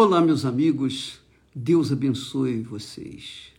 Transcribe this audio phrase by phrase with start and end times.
[0.00, 1.18] Olá, meus amigos,
[1.52, 3.52] Deus abençoe vocês.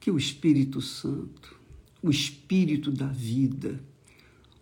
[0.00, 1.60] Que o Espírito Santo,
[2.02, 3.78] o Espírito da vida,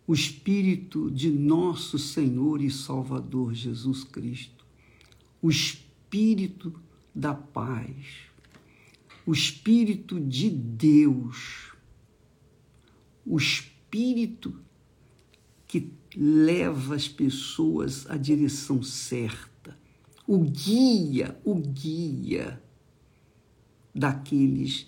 [0.05, 4.67] o Espírito de nosso Senhor e Salvador Jesus Cristo,
[5.41, 6.75] o Espírito
[7.15, 8.27] da paz,
[9.25, 11.73] o Espírito de Deus,
[13.25, 14.61] o Espírito
[15.69, 19.54] que leva as pessoas à direção certa
[20.27, 22.63] o guia, o guia
[23.95, 24.87] daqueles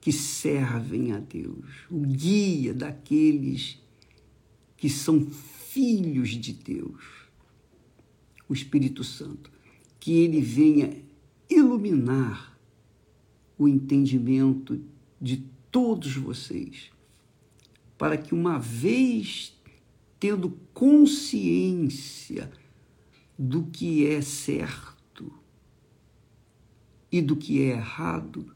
[0.00, 3.80] que servem a Deus, o guia daqueles
[4.76, 7.02] que são filhos de Deus,
[8.48, 9.50] o Espírito Santo,
[9.98, 11.02] que ele venha
[11.48, 12.58] iluminar
[13.56, 14.82] o entendimento
[15.20, 16.90] de todos vocês,
[17.96, 19.56] para que uma vez
[20.18, 22.50] tendo consciência
[23.38, 25.32] do que é certo
[27.10, 28.54] e do que é errado,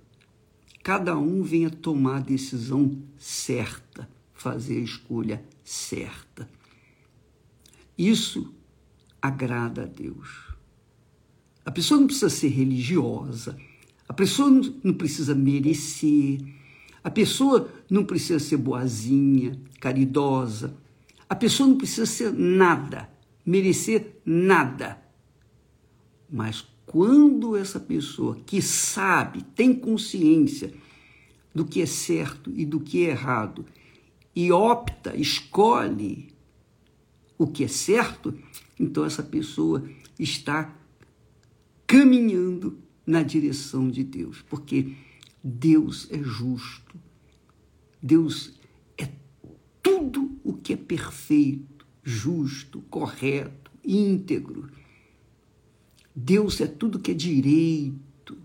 [0.82, 6.48] cada um venha tomar a decisão certa, fazer a escolha certa.
[7.98, 8.54] Isso
[9.20, 10.54] agrada a Deus.
[11.64, 13.58] A pessoa não precisa ser religiosa,
[14.08, 14.48] a pessoa
[14.84, 16.40] não precisa merecer,
[17.02, 20.76] a pessoa não precisa ser boazinha, caridosa,
[21.28, 23.15] a pessoa não precisa ser nada
[23.46, 25.00] merecer nada.
[26.28, 30.74] Mas quando essa pessoa que sabe, tem consciência
[31.54, 33.64] do que é certo e do que é errado,
[34.34, 36.28] e opta, escolhe
[37.38, 38.36] o que é certo,
[38.78, 40.76] então essa pessoa está
[41.86, 44.94] caminhando na direção de Deus, porque
[45.42, 46.98] Deus é justo.
[48.02, 48.58] Deus
[48.98, 49.08] é
[49.82, 51.75] tudo o que é perfeito
[52.06, 54.70] justo, correto, íntegro.
[56.14, 58.38] Deus é tudo que é direito,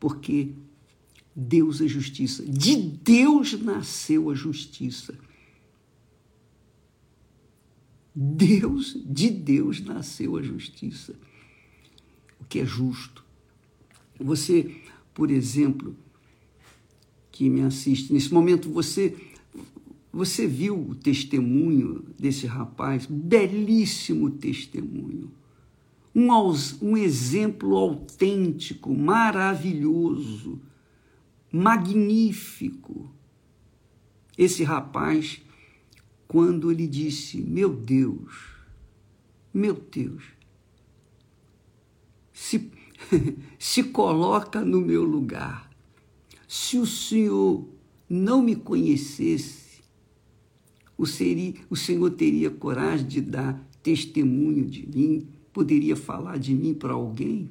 [0.00, 0.50] porque
[1.34, 2.44] Deus é justiça.
[2.44, 5.16] De Deus nasceu a justiça.
[8.12, 11.14] Deus, de Deus nasceu a justiça.
[12.40, 13.24] O que é justo.
[14.18, 14.82] Você,
[15.14, 15.96] por exemplo,
[17.30, 19.16] que me assiste nesse momento, você
[20.14, 23.04] você viu o testemunho desse rapaz?
[23.04, 25.32] Belíssimo testemunho.
[26.14, 26.28] Um,
[26.80, 30.60] um exemplo autêntico, maravilhoso,
[31.50, 33.12] magnífico.
[34.38, 35.42] Esse rapaz,
[36.28, 38.54] quando ele disse: Meu Deus,
[39.52, 40.22] meu Deus,
[42.32, 42.70] se,
[43.58, 45.68] se coloca no meu lugar.
[46.46, 47.68] Se o Senhor
[48.08, 49.63] não me conhecesse,
[51.04, 56.72] o, seria, o Senhor teria coragem de dar testemunho de mim, poderia falar de mim
[56.72, 57.50] para alguém?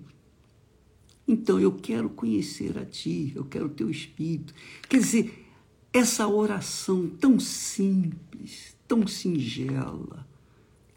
[1.27, 4.53] Então eu quero conhecer a Ti, eu quero o Teu Espírito.
[4.89, 5.45] Quer dizer,
[5.93, 10.27] essa oração tão simples, tão singela,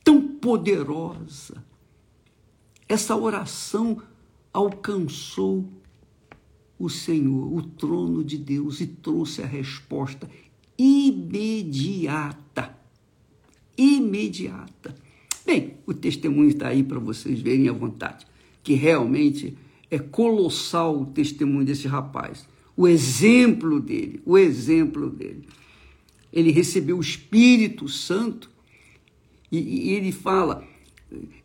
[0.03, 1.63] tão poderosa,
[2.89, 4.01] essa oração
[4.53, 5.69] alcançou
[6.79, 10.29] o Senhor, o trono de Deus, e trouxe a resposta
[10.79, 12.46] imediata.
[13.77, 14.95] Imediata.
[15.45, 18.27] Bem, o testemunho está aí para vocês verem à vontade,
[18.63, 19.57] que realmente
[19.91, 22.49] é colossal o testemunho desse rapaz.
[22.77, 25.47] O exemplo dele, o exemplo dele.
[26.33, 28.51] Ele recebeu o Espírito Santo
[29.51, 30.67] e, e ele fala: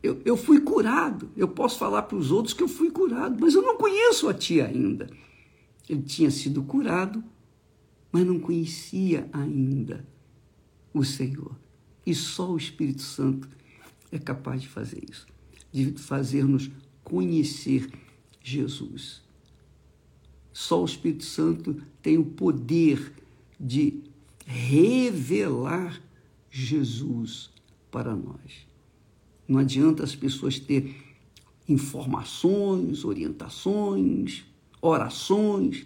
[0.01, 3.53] eu, eu fui curado, eu posso falar para os outros que eu fui curado, mas
[3.53, 5.09] eu não conheço a ti ainda.
[5.87, 7.23] Ele tinha sido curado
[8.11, 10.05] mas não conhecia ainda
[10.93, 11.55] o Senhor.
[12.05, 13.47] E só o Espírito Santo
[14.11, 15.27] é capaz de fazer isso,
[15.71, 16.69] de fazer-nos
[17.03, 17.89] conhecer
[18.43, 19.21] Jesus.
[20.53, 23.13] Só o Espírito Santo tem o poder
[23.59, 24.01] de
[24.45, 26.01] revelar
[26.49, 27.49] Jesus
[27.89, 28.67] para nós.
[29.47, 30.95] Não adianta as pessoas ter
[31.67, 34.43] informações, orientações,
[34.81, 35.85] orações,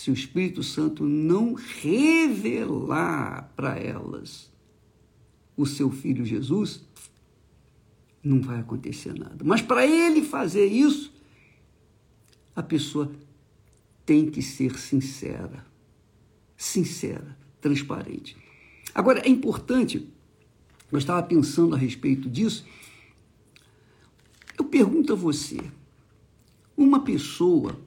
[0.00, 4.50] se o Espírito Santo não revelar para elas
[5.54, 6.88] o seu filho Jesus,
[8.24, 9.44] não vai acontecer nada.
[9.44, 11.12] Mas para ele fazer isso,
[12.56, 13.12] a pessoa
[14.06, 15.66] tem que ser sincera.
[16.56, 18.38] Sincera, transparente.
[18.94, 20.08] Agora, é importante,
[20.90, 22.64] eu estava pensando a respeito disso,
[24.58, 25.60] eu pergunto a você,
[26.74, 27.78] uma pessoa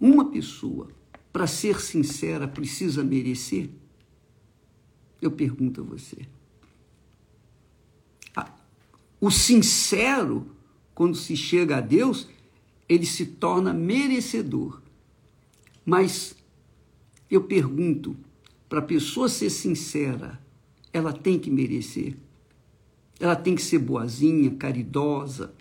[0.00, 0.88] uma pessoa,
[1.32, 3.70] para ser sincera, precisa merecer?
[5.20, 6.26] Eu pergunto a você.
[8.34, 8.54] Ah,
[9.20, 10.46] o sincero,
[10.94, 12.28] quando se chega a Deus,
[12.88, 14.80] ele se torna merecedor.
[15.84, 16.36] Mas
[17.30, 18.16] eu pergunto,
[18.68, 20.40] para a pessoa ser sincera,
[20.92, 22.16] ela tem que merecer.
[23.20, 25.54] Ela tem que ser boazinha, caridosa.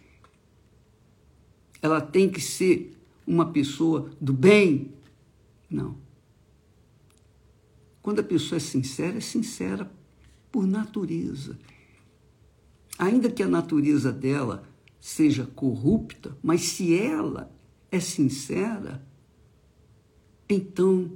[1.82, 2.97] Ela tem que ser
[3.28, 4.94] uma pessoa do bem.
[5.70, 5.98] Não.
[8.02, 9.92] Quando a pessoa é sincera, é sincera
[10.50, 11.60] por natureza.
[12.98, 14.64] Ainda que a natureza dela
[15.00, 17.52] seja corrupta, mas se ela
[17.92, 19.06] é sincera,
[20.50, 21.12] então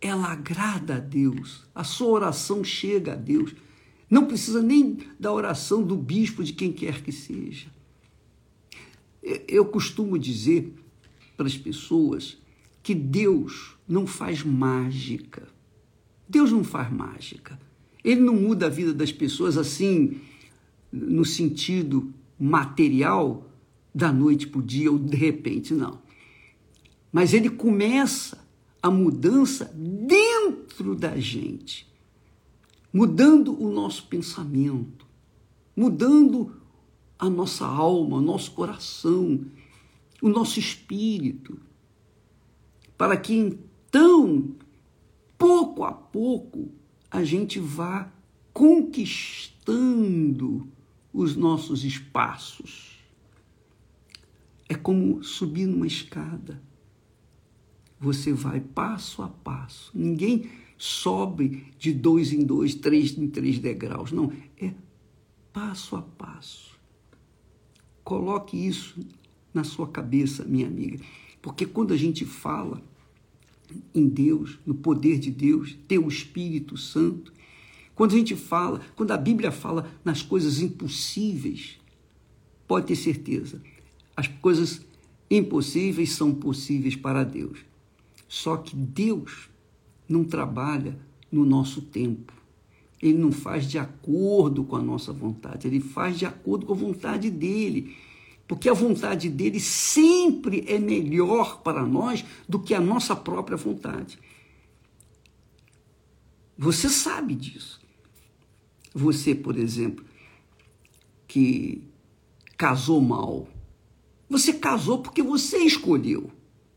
[0.00, 3.54] ela agrada a Deus, a sua oração chega a Deus.
[4.08, 7.68] Não precisa nem da oração do bispo, de quem quer que seja.
[9.22, 10.74] Eu costumo dizer
[11.40, 12.36] para as pessoas
[12.82, 15.48] que Deus não faz mágica.
[16.28, 17.58] Deus não faz mágica.
[18.04, 20.20] Ele não muda a vida das pessoas assim,
[20.92, 23.50] no sentido material,
[23.94, 26.02] da noite para o dia ou de repente, não.
[27.10, 28.46] Mas ele começa
[28.82, 31.90] a mudança dentro da gente,
[32.92, 35.06] mudando o nosso pensamento,
[35.74, 36.54] mudando
[37.18, 39.40] a nossa alma, o nosso coração,
[40.20, 41.58] o nosso espírito,
[42.96, 44.54] para que então,
[45.38, 46.70] pouco a pouco,
[47.10, 48.12] a gente vá
[48.52, 50.68] conquistando
[51.12, 53.00] os nossos espaços.
[54.68, 56.62] É como subir numa escada.
[57.98, 59.90] Você vai passo a passo.
[59.94, 64.12] Ninguém sobe de dois em dois, três em três degraus.
[64.12, 64.72] Não, é
[65.52, 66.78] passo a passo.
[68.04, 69.00] Coloque isso
[69.52, 70.98] na sua cabeça, minha amiga.
[71.42, 72.82] Porque quando a gente fala
[73.94, 77.32] em Deus, no poder de Deus, ter o Espírito Santo,
[77.94, 81.78] quando a gente fala, quando a Bíblia fala nas coisas impossíveis,
[82.66, 83.62] pode ter certeza,
[84.16, 84.80] as coisas
[85.30, 87.58] impossíveis são possíveis para Deus.
[88.28, 89.48] Só que Deus
[90.08, 90.98] não trabalha
[91.30, 92.32] no nosso tempo.
[93.02, 96.76] Ele não faz de acordo com a nossa vontade, ele faz de acordo com a
[96.76, 97.96] vontade dele
[98.50, 104.18] porque a vontade dele sempre é melhor para nós do que a nossa própria vontade.
[106.58, 107.80] Você sabe disso.
[108.92, 110.04] Você, por exemplo,
[111.28, 111.84] que
[112.58, 113.46] casou mal.
[114.28, 116.28] Você casou porque você escolheu.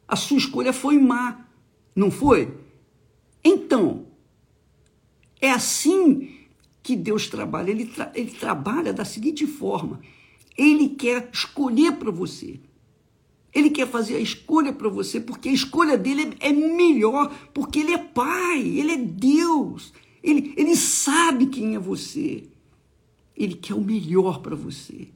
[0.07, 1.43] A sua escolha foi má,
[1.95, 2.55] não foi?
[3.43, 4.05] Então,
[5.41, 6.37] é assim
[6.83, 7.71] que Deus trabalha.
[7.71, 9.99] Ele, tra ele trabalha da seguinte forma
[10.57, 12.59] ele quer escolher para você.
[13.53, 17.93] Ele quer fazer a escolha para você, porque a escolha dele é melhor, porque ele
[17.93, 22.43] é Pai, ele é Deus, ele, ele sabe quem é você.
[23.35, 25.09] Ele quer o melhor para você.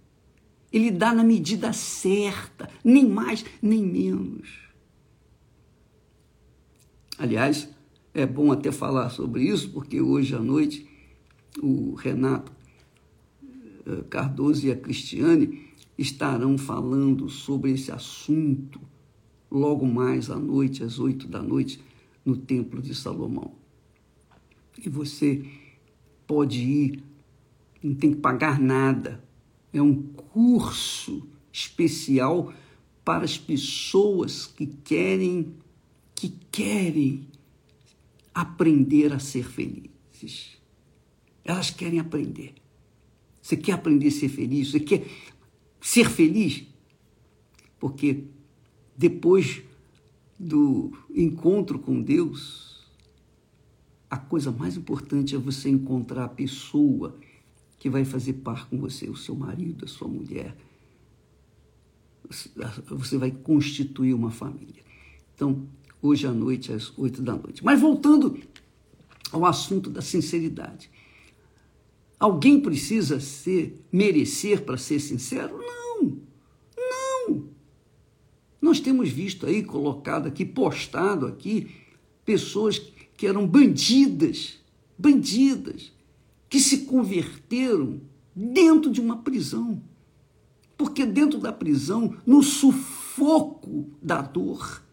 [0.71, 4.49] Ele dá na medida certa, nem mais, nem menos.
[7.17, 7.69] Aliás,
[8.13, 10.87] é bom até falar sobre isso, porque hoje à noite
[11.61, 12.51] o Renato
[14.09, 15.67] Cardoso e a Cristiane
[15.97, 18.79] estarão falando sobre esse assunto
[19.49, 21.79] logo mais à noite, às oito da noite,
[22.23, 23.53] no Templo de Salomão.
[24.83, 25.45] E você
[26.27, 27.03] pode ir,
[27.81, 29.23] não tem que pagar nada.
[29.73, 32.53] É um curso especial
[33.03, 35.55] para as pessoas que querem
[36.13, 37.27] que querem
[38.33, 40.57] aprender a ser felizes.
[41.45, 42.55] Elas querem aprender.
[43.47, 44.71] Você quer aprender a ser feliz?
[44.71, 45.07] Você quer
[45.79, 46.65] ser feliz?
[47.79, 48.25] Porque
[48.97, 49.61] depois
[50.37, 52.85] do encontro com Deus,
[54.09, 57.17] a coisa mais importante é você encontrar a pessoa
[57.79, 60.53] que vai fazer par com você, o seu marido, a sua mulher.
[62.89, 64.83] Você vai constituir uma família.
[65.33, 65.65] Então,
[66.01, 67.63] hoje à noite, às oito da noite.
[67.63, 68.37] Mas voltando
[69.31, 70.91] ao assunto da sinceridade.
[72.19, 75.57] Alguém precisa ser merecer para ser sincero?
[75.57, 76.17] Não.
[76.77, 77.49] Não.
[78.59, 81.69] Nós temos visto aí colocado aqui, postado aqui,
[82.25, 82.79] pessoas
[83.15, 84.57] que eram bandidas,
[84.97, 85.93] bandidas,
[86.49, 88.01] que se converteram
[88.35, 89.81] dentro de uma prisão.
[90.75, 94.83] Porque dentro da prisão, no sufoco da dor,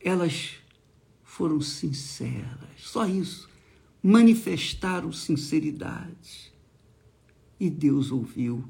[0.00, 0.54] elas
[1.22, 2.70] foram sinceras.
[2.78, 3.48] Só isso
[4.04, 6.52] manifestaram sinceridade.
[7.58, 8.62] E Deus ouviu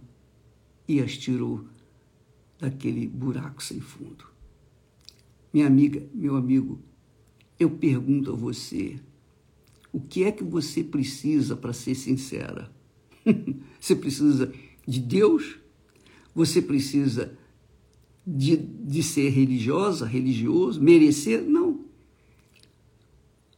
[0.87, 1.65] e as tirou
[2.57, 4.25] daquele buraco sem fundo.
[5.53, 6.79] Minha amiga, meu amigo,
[7.59, 9.01] eu pergunto a você:
[9.93, 12.73] o que é que você precisa para ser sincera?
[13.81, 14.53] Você precisa
[14.87, 15.59] de Deus,
[16.35, 17.37] você precisa
[18.27, 21.43] de, de ser religiosa, religioso, merecer.
[21.43, 21.64] Não.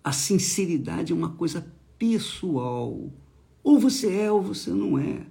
[0.07, 1.67] A sinceridade é uma coisa
[1.99, 3.13] pessoal.
[3.61, 5.27] Ou você é ou você não é.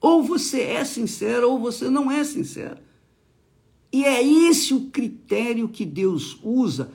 [0.00, 2.80] Ou você é sincero ou você não é sincero.
[3.92, 6.90] E é esse o critério que Deus usa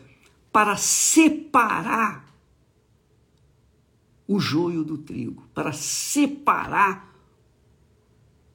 [0.51, 2.35] para separar
[4.27, 7.15] o joio do trigo, para separar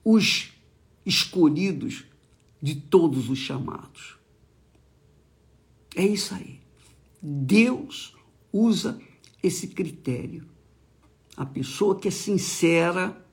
[0.04, 0.52] os
[1.06, 2.06] escolhidos
[2.60, 4.18] de todos os chamados.
[5.94, 6.58] É isso aí.
[7.22, 8.16] Deus
[8.52, 9.00] usa
[9.42, 10.46] esse critério.
[11.36, 13.24] A pessoa que é sincera,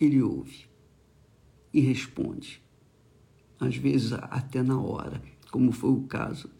[0.00, 0.66] ele ouve
[1.72, 2.62] e responde.
[3.60, 6.50] Às vezes até na hora, como foi o caso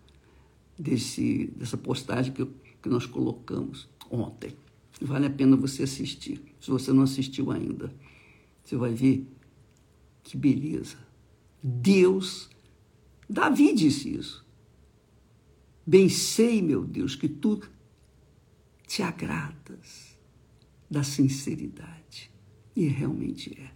[0.79, 2.45] desse, dessa postagem que,
[2.83, 4.55] que nós colocamos ontem.
[5.01, 6.41] Vale a pena você assistir.
[6.61, 7.93] Se você não assistiu ainda,
[8.65, 9.27] você vai ver
[10.23, 10.97] que beleza.
[11.63, 12.49] Deus,
[13.29, 14.48] Davi disse isso.
[15.89, 17.63] Bem sei, meu Deus, que tu
[18.87, 20.19] te agradas
[20.91, 22.31] da sinceridade.
[22.77, 23.71] E realmente é.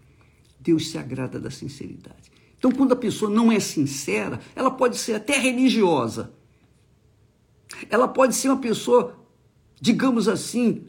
[0.60, 2.30] Deus se agrada da sinceridade.
[2.58, 6.32] Então, quando a pessoa não é sincera, ela pode ser até religiosa.
[7.88, 9.22] Ela pode ser uma pessoa
[9.82, 10.86] digamos assim,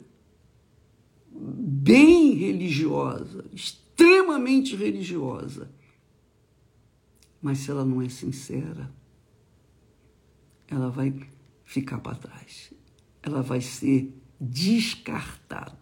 [1.31, 5.67] bem religiosa, extremamente religiosa.
[7.41, 8.93] Mas se ela não é sincera,
[10.73, 11.13] ela vai
[11.63, 12.73] ficar para trás.
[13.21, 15.77] Ela vai ser descartada.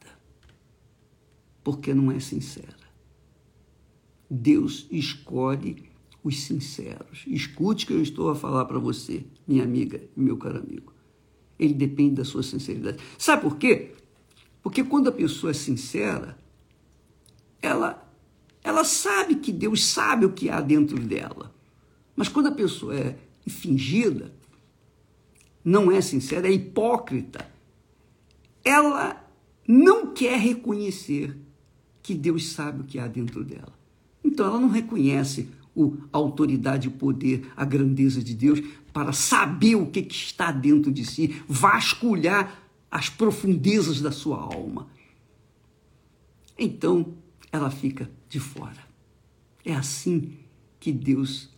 [1.64, 2.76] Porque não é sincera.
[4.30, 5.90] Deus escolhe
[6.24, 7.24] os sinceros.
[7.28, 10.94] Escute o que eu estou a falar para você, minha amiga e meu caro amigo.
[11.58, 13.02] Ele depende da sua sinceridade.
[13.18, 13.94] Sabe por quê?
[14.62, 16.38] Porque quando a pessoa é sincera,
[17.62, 18.12] ela,
[18.64, 21.54] ela sabe que Deus sabe o que há dentro dela.
[22.16, 23.18] Mas quando a pessoa é
[23.48, 24.34] fingida,
[25.64, 27.50] não é sincera, é hipócrita,
[28.64, 29.22] ela
[29.68, 31.38] não quer reconhecer
[32.02, 33.74] que Deus sabe o que há dentro dela.
[34.24, 39.76] Então ela não reconhece o, a autoridade, o poder, a grandeza de Deus para saber
[39.76, 44.88] o que, que está dentro de si, vasculhar as profundezas da sua alma.
[46.58, 47.14] Então
[47.52, 48.86] ela fica de fora.
[49.64, 50.34] É assim
[50.80, 51.50] que Deus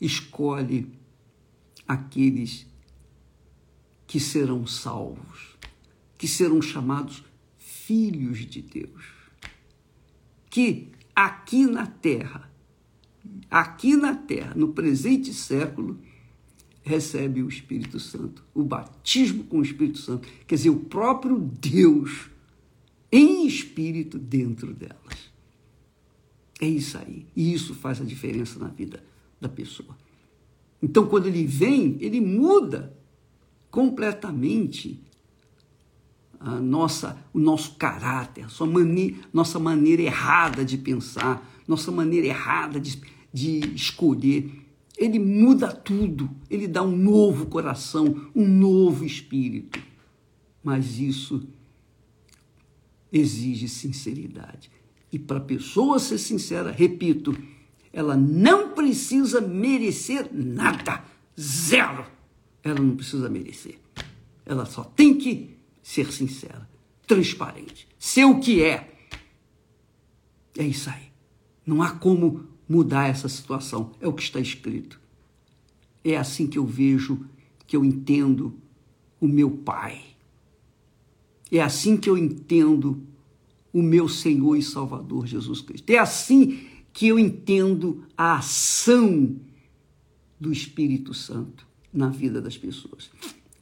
[0.00, 0.88] escolhe
[1.86, 2.66] aqueles
[4.10, 5.56] que serão salvos,
[6.18, 7.22] que serão chamados
[7.56, 9.04] filhos de Deus.
[10.50, 12.50] Que aqui na terra
[13.48, 15.96] aqui na terra, no presente século,
[16.82, 22.30] recebe o Espírito Santo, o batismo com o Espírito Santo, quer dizer, o próprio Deus
[23.12, 25.30] em espírito dentro delas.
[26.60, 27.26] É isso aí.
[27.36, 29.04] E isso faz a diferença na vida
[29.40, 29.96] da pessoa.
[30.82, 32.98] Então, quando ele vem, ele muda
[33.70, 35.00] completamente
[36.40, 42.80] a nossa, o nosso caráter, a mania, nossa maneira errada de pensar, nossa maneira errada
[42.80, 43.00] de,
[43.32, 44.50] de escolher.
[44.96, 49.80] Ele muda tudo, ele dá um novo coração, um novo espírito.
[50.62, 51.46] Mas isso
[53.12, 54.70] exige sinceridade.
[55.12, 57.36] E para a pessoa ser sincera, repito,
[57.92, 61.02] ela não precisa merecer nada,
[61.38, 62.06] zero.
[62.62, 63.78] Ela não precisa merecer.
[64.44, 66.68] Ela só tem que ser sincera,
[67.06, 68.92] transparente, ser o que é.
[70.56, 71.10] É isso aí.
[71.64, 73.92] Não há como mudar essa situação.
[74.00, 75.00] É o que está escrito.
[76.04, 77.26] É assim que eu vejo,
[77.66, 78.54] que eu entendo
[79.20, 80.02] o meu Pai.
[81.50, 83.02] É assim que eu entendo
[83.72, 85.90] o meu Senhor e Salvador Jesus Cristo.
[85.90, 89.36] É assim que eu entendo a ação
[90.38, 93.10] do Espírito Santo na vida das pessoas.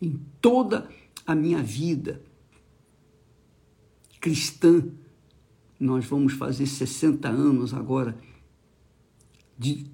[0.01, 0.89] Em toda
[1.27, 2.23] a minha vida
[4.21, 4.87] cristã,
[5.79, 8.19] nós vamos fazer 60 anos agora
[9.59, 9.87] de,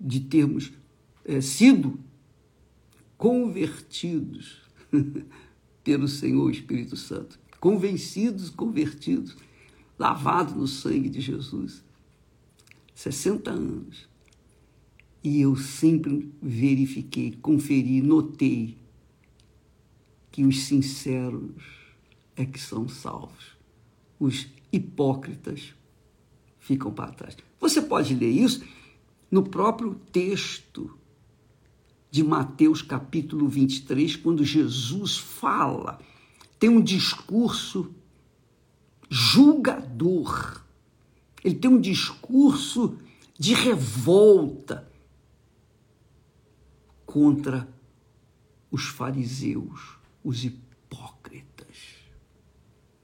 [0.00, 0.72] de termos
[1.24, 1.98] é, sido
[3.16, 4.62] convertidos
[5.82, 9.36] pelo Senhor Espírito Santo, convencidos, convertidos,
[9.98, 11.82] lavados no sangue de Jesus.
[12.94, 14.08] 60 anos.
[15.24, 18.76] E eu sempre verifiquei, conferi, notei
[20.30, 21.62] que os sinceros
[22.36, 23.56] é que são salvos.
[24.20, 25.72] Os hipócritas
[26.58, 27.38] ficam para trás.
[27.58, 28.62] Você pode ler isso
[29.30, 30.98] no próprio texto
[32.10, 35.98] de Mateus capítulo 23, quando Jesus fala,
[36.58, 37.94] tem um discurso
[39.08, 40.62] julgador.
[41.42, 42.98] Ele tem um discurso
[43.38, 44.92] de revolta
[47.14, 47.72] contra
[48.72, 51.76] os fariseus, os hipócritas.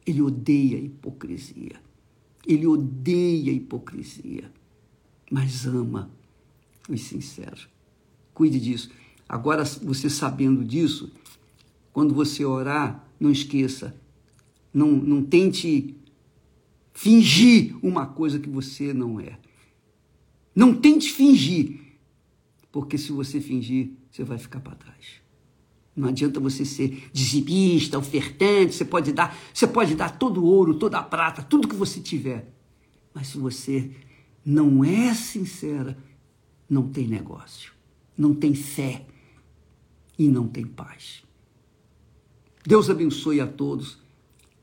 [0.04, 1.80] Ele odeia a hipocrisia.
[2.44, 4.50] Ele odeia a hipocrisia,
[5.30, 6.10] mas ama
[6.88, 7.68] os sinceros.
[8.34, 8.90] Cuide disso.
[9.28, 11.12] Agora, você sabendo disso,
[11.92, 13.94] quando você orar, não esqueça,
[14.74, 15.94] não, não tente
[16.92, 19.38] fingir uma coisa que você não é.
[20.52, 21.78] Não tente fingir,
[22.72, 25.20] porque se você fingir, você vai ficar para trás.
[25.94, 30.74] Não adianta você ser dizimista, ofertante, você pode dar, você pode dar todo o ouro,
[30.74, 32.52] toda a prata, tudo que você tiver.
[33.12, 33.90] Mas se você
[34.44, 35.96] não é sincera,
[36.68, 37.72] não tem negócio,
[38.16, 39.06] não tem fé
[40.18, 41.22] e não tem paz.
[42.64, 43.98] Deus abençoe a todos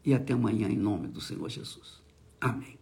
[0.06, 2.01] e até amanhã em nome do Senhor Jesus.
[2.39, 2.76] Amém.